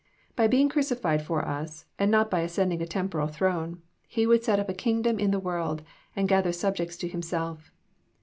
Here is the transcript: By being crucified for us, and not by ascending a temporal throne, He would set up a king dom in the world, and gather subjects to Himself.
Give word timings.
By 0.35 0.47
being 0.47 0.67
crucified 0.67 1.21
for 1.21 1.47
us, 1.47 1.85
and 1.99 2.09
not 2.09 2.31
by 2.31 2.39
ascending 2.39 2.81
a 2.81 2.87
temporal 2.87 3.27
throne, 3.27 3.83
He 4.07 4.25
would 4.25 4.43
set 4.43 4.59
up 4.59 4.67
a 4.67 4.73
king 4.73 5.03
dom 5.03 5.19
in 5.19 5.29
the 5.29 5.37
world, 5.39 5.83
and 6.15 6.27
gather 6.27 6.51
subjects 6.51 6.97
to 6.97 7.07
Himself. 7.07 7.71